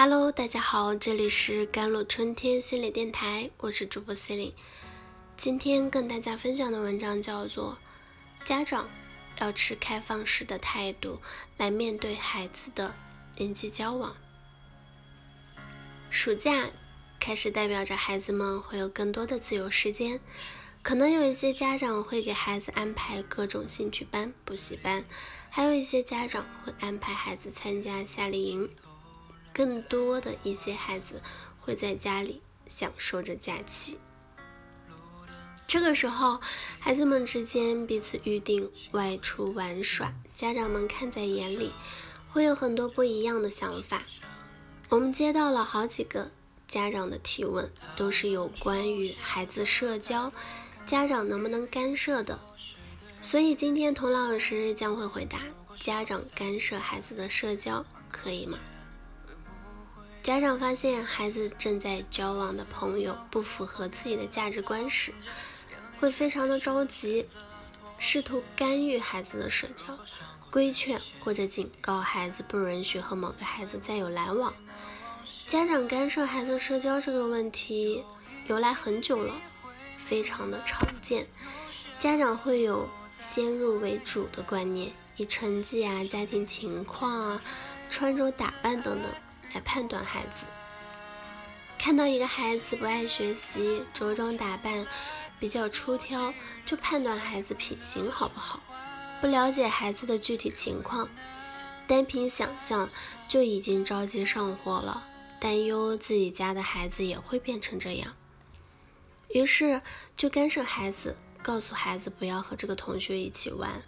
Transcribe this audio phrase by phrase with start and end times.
[0.00, 4.52] Hello，大家好，这里是甘露春天心理电台，我是主播 c e l i n
[5.36, 7.76] 今天跟大家分享的文章叫做
[8.46, 8.88] 《家长
[9.40, 11.20] 要持开放式的态度
[11.56, 12.94] 来面对孩子的
[13.36, 14.12] 人际交往》。
[16.10, 16.70] 暑假
[17.18, 20.20] 开始，代表着孩子们会有更多的自由时间，
[20.80, 25.04] 可能有一些家长会给孩子安排各种兴趣班、补习班，
[25.50, 28.70] 还有一些家长会安排孩子参加夏令营。
[29.58, 31.20] 更多的一些孩子
[31.58, 33.98] 会在家里享受着假期，
[35.66, 36.40] 这个时候，
[36.78, 41.72] 孩子们之间彼此预定外出玩耍，家长们看在眼里，
[42.28, 44.04] 会有很多不一样的想法。
[44.90, 46.30] 我们接到了好几个
[46.68, 50.30] 家长的提问，都是有关于孩子社交，
[50.86, 52.38] 家长能不能干涉的。
[53.20, 55.40] 所以今天童老师将会回答：
[55.74, 58.56] 家长干涉孩子的社交可以吗？
[60.28, 65.14] 家长发现孩子正在交往的朋友不符合自己的价值观时，
[65.98, 67.24] 会非常的着急，
[67.98, 69.98] 试图干预孩子的社交，
[70.50, 74.52] 规劝或者警告孩子不允许和某个孩子再有来往。
[75.46, 78.04] 家长干涉孩子社交这个问题
[78.48, 79.34] 由来很久了，
[79.96, 81.26] 非常的常见。
[81.98, 82.86] 家长会有
[83.18, 87.42] 先入为主的观念，以成绩啊、家庭情况啊、
[87.88, 89.10] 穿着打扮等等。
[89.54, 90.46] 来判断孩子，
[91.78, 94.86] 看到一个孩子不爱学习、着装打扮
[95.38, 96.32] 比较出挑，
[96.66, 98.60] 就判断孩子品行好不好。
[99.20, 101.08] 不了解孩子的具体情况，
[101.86, 102.88] 单凭想象
[103.26, 105.04] 就已经着急上火了，
[105.40, 108.14] 担忧自己家的孩子也会变成这样，
[109.28, 109.82] 于是
[110.16, 113.82] 就干涉孩子，告诉孩子不要和这个同学一起玩，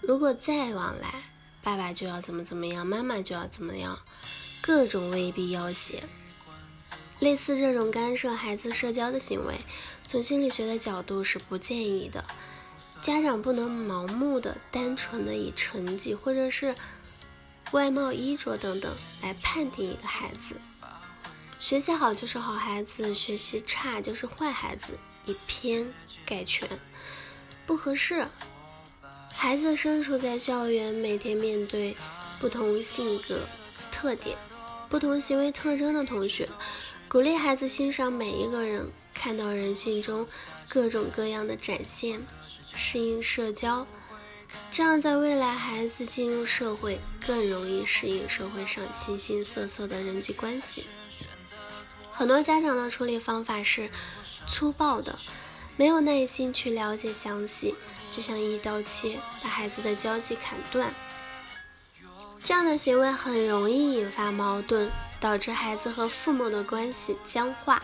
[0.00, 1.24] 如果再往来，
[1.62, 3.98] 爸爸就要怎么怎么样，妈妈就要怎么样。
[4.60, 6.02] 各种威逼要挟，
[7.20, 9.54] 类似这种干涉孩子社交的行为，
[10.06, 12.24] 从心理学的角度是不建议的。
[13.00, 16.74] 家长不能盲目的、单纯的以成绩或者是
[17.70, 18.92] 外貌、衣着等等
[19.22, 20.56] 来判定一个孩子。
[21.58, 25.92] 学习好就是好孩子，学习差就是坏孩子，以偏
[26.24, 26.68] 概全
[27.64, 28.26] 不合适。
[29.32, 31.96] 孩子身处在校园，每天面对
[32.40, 33.40] 不同性格
[33.92, 34.36] 特点。
[34.88, 36.48] 不同行为特征的同学，
[37.08, 40.26] 鼓励孩子欣赏每一个人，看到人性中
[40.68, 42.24] 各种各样的展现，
[42.74, 43.86] 适应社交，
[44.70, 50.86] 这样在未来孩子进入社会更容易适应社会上形形色色的人际关系。
[52.12, 53.90] 很多家长的处理方法是
[54.46, 55.18] 粗暴的，
[55.76, 57.74] 没有耐心去了解详细，
[58.10, 60.94] 只想一刀切把孩子的交际砍断。
[62.46, 67.82] 这样的行为很容易引发矛盾，导致孩子和父母的关系僵化，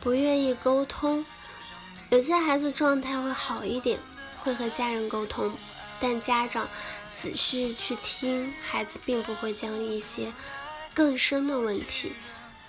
[0.00, 1.22] 不愿意沟通。
[2.08, 3.98] 有些孩子状态会好一点，
[4.42, 5.52] 会和家人沟通，
[6.00, 6.66] 但家长
[7.12, 10.32] 仔细去听，孩子并不会将一些
[10.94, 12.14] 更深的问题，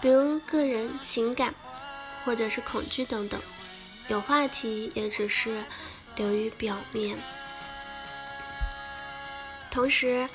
[0.00, 1.54] 比如个人情感
[2.24, 3.38] 或者是恐惧等等，
[4.08, 5.62] 有话题也只是
[6.16, 7.18] 流于表面。
[9.70, 10.26] 同时，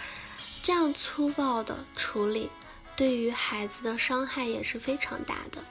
[0.65, 2.49] 这样粗暴的处理，
[2.95, 5.63] 对于孩子的伤害也是非常大的。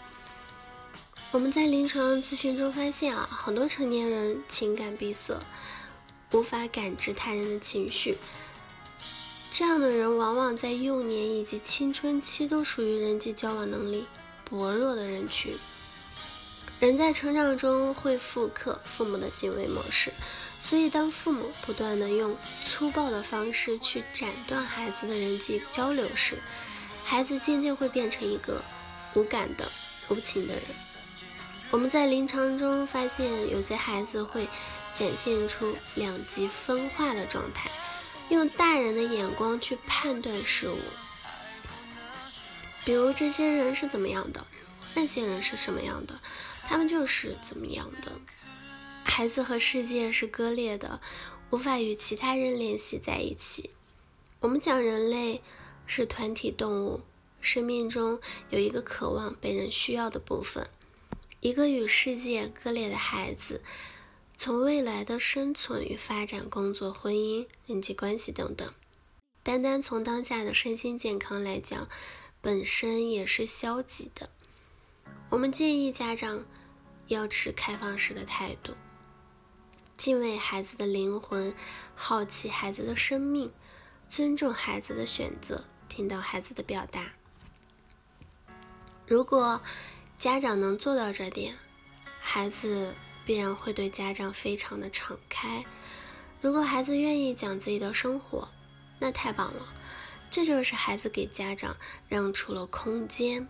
[1.33, 5.37] 我们在临床咨询中发现啊，很多成年人情感闭塞，
[6.31, 8.17] 无法感知他人的情绪。
[9.51, 14.07] 这样的人往往在幼年以及青春期都属于人际交往能力
[14.49, 15.57] 薄弱的人群。
[16.79, 20.13] 人在成长中会复刻父母的行为模式。
[20.67, 26.39] 所以，当父母不断的用粗暴的方式去斩断孩子的人际交流时，
[27.05, 28.65] 孩子渐渐会变成一个
[29.13, 29.71] 无感的、
[30.09, 30.63] 无情的人。
[31.71, 34.49] 我们在临床中发现，有些孩子会
[34.95, 37.71] 展现出两极分化的状态，
[38.31, 40.79] 用大人的眼光去判断事物，
[42.87, 44.47] 比如这些人是怎么样的，
[44.95, 46.19] 那些人是什么样的，
[46.67, 48.11] 他们就是怎么样的。
[49.17, 51.01] 孩子和世界是割裂的，
[51.51, 53.71] 无法与其他人联系在一起。
[54.41, 55.41] 我们讲人类
[55.87, 57.01] 是团体动物，
[57.41, 58.21] 生命中
[58.51, 60.69] 有一个渴望被人需要的部分。
[61.39, 63.63] 一个与世界割裂的孩子，
[64.37, 68.69] 从未来的生存与发展、工作、婚姻、人际关系等等，
[69.45, 71.89] 单单从当下的身心健康来讲，
[72.41, 74.29] 本身也是消极的。
[75.31, 76.45] 我们建议家长
[77.07, 78.73] 要持开放式的态度。
[79.97, 81.55] 敬畏孩子的灵魂，
[81.95, 83.53] 好奇孩子的生命，
[84.09, 87.13] 尊重孩子的选择，听到孩子的表达。
[89.07, 89.61] 如果
[90.19, 91.57] 家长能做到这点，
[92.21, 92.95] 孩子
[93.25, 95.65] 必然会对家长非常的敞开。
[96.41, 98.49] 如果孩子愿意讲自己的生活，
[98.99, 99.75] 那太棒了。
[100.29, 101.77] 这就是孩子给家长
[102.09, 103.49] 让出了空间，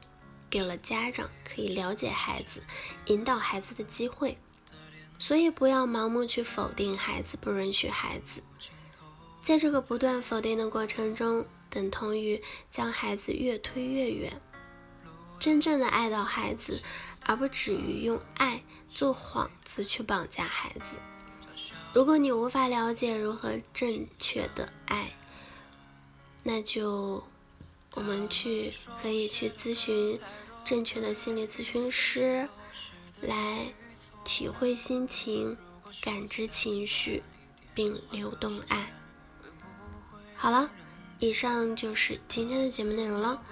[0.50, 2.62] 给了家长可以了解孩子、
[3.06, 4.37] 引导孩子的机会。
[5.19, 8.43] 所以不要盲目去否定孩子，不允许孩子。
[9.43, 14.41] 在这个不断否定的过程中，等同于将孩子越推越远。
[15.39, 16.83] 真正的爱到孩子，
[17.27, 20.97] 而不止于用爱做幌子去绑架孩子。
[21.93, 25.15] 如果你无法了解如何正确的爱，
[26.43, 27.23] 那就
[27.95, 28.73] 我们去
[29.03, 30.19] 可以去咨询
[30.65, 32.49] 正确的心理咨询师，
[33.21, 33.73] 来
[34.25, 35.56] 体会心情、
[36.00, 37.23] 感知情绪，
[37.75, 38.93] 并流动爱。
[40.35, 40.71] 好了，
[41.19, 43.43] 以上就是今天的节目内容了。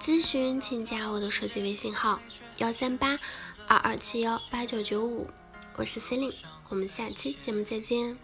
[0.00, 2.20] 咨询请加我的手机微信号：
[2.56, 3.18] 幺三八
[3.68, 5.28] 二二七幺八九九五，
[5.76, 6.36] 我是 c e l i n e
[6.68, 8.18] 我们下期节目再见。